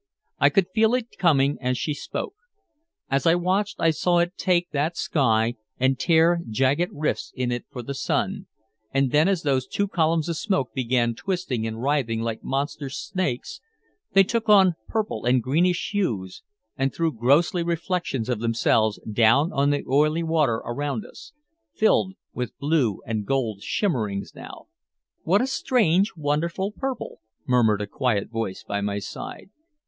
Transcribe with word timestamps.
I 0.39 0.49
could 0.49 0.65
feel 0.73 0.95
it 0.95 1.19
coming 1.19 1.59
as 1.61 1.77
she 1.77 1.93
spoke. 1.93 2.33
As 3.11 3.27
I 3.27 3.35
watched 3.35 3.75
I 3.79 3.91
saw 3.91 4.17
it 4.17 4.33
take 4.35 4.71
that 4.71 4.97
sky 4.97 5.53
and 5.79 5.99
tear 5.99 6.41
jagged 6.49 6.89
rifts 6.91 7.31
in 7.35 7.51
it 7.51 7.65
for 7.69 7.83
the 7.83 7.93
sun, 7.93 8.47
and 8.91 9.11
then 9.11 9.27
as 9.27 9.43
those 9.43 9.67
two 9.67 9.87
columns 9.87 10.27
of 10.27 10.37
smoke 10.37 10.73
began 10.73 11.13
twisting 11.13 11.67
and 11.67 11.79
writhing 11.83 12.19
like 12.21 12.43
monster 12.43 12.89
snakes 12.89 13.61
they 14.13 14.23
took 14.23 14.49
on 14.49 14.73
purple 14.87 15.23
and 15.25 15.43
greenish 15.43 15.91
hues 15.91 16.41
and 16.75 16.91
threw 16.91 17.11
ghostly 17.11 17.61
reflections 17.61 18.27
of 18.27 18.39
themselves 18.39 18.99
down 19.01 19.53
on 19.53 19.69
the 19.69 19.83
oily 19.87 20.23
water 20.23 20.63
around 20.65 21.05
us, 21.05 21.31
filled 21.75 22.15
with 22.33 22.57
blue 22.57 23.03
and 23.05 23.27
gold 23.27 23.61
shimmerings 23.61 24.33
now. 24.33 24.65
"What 25.21 25.41
a 25.41 25.45
strange, 25.45 26.13
wonderful 26.17 26.71
purple," 26.71 27.19
murmured 27.47 27.81
a 27.81 27.85
quiet 27.85 28.31
voice 28.31 28.63
by 28.67 28.81
my 28.81 28.97
side. 28.97 29.51